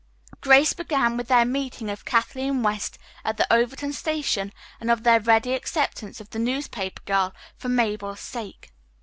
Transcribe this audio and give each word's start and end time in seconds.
Grace 0.39 0.73
began 0.73 1.15
with 1.15 1.27
their 1.27 1.45
meeting 1.45 1.87
of 1.87 2.05
Kathleen 2.05 2.63
West 2.63 2.97
at 3.23 3.37
the 3.37 3.45
Overton 3.53 3.93
station 3.93 4.51
and 4.79 4.89
of 4.89 5.03
their 5.03 5.19
ready 5.19 5.53
acceptance 5.53 6.19
of 6.19 6.31
the 6.31 6.39
newspaper 6.39 7.03
girl 7.05 7.35
for 7.55 7.69
Mabel's 7.69 8.19
sake. 8.21 8.71